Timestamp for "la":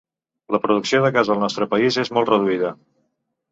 0.55-0.59